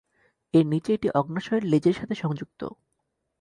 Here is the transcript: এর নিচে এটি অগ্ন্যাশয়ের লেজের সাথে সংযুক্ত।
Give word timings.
এর 0.53 0.65
নিচে 0.65 0.89
এটি 0.93 1.07
অগ্ন্যাশয়ের 1.11 1.63
লেজের 1.63 1.95
সাথে 1.95 2.15
সংযুক্ত। 2.15 2.61